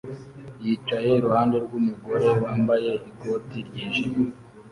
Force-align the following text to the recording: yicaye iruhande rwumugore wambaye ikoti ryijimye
yicaye 0.63 1.09
iruhande 1.19 1.55
rwumugore 1.63 2.27
wambaye 2.41 2.91
ikoti 3.09 3.57
ryijimye 3.67 4.27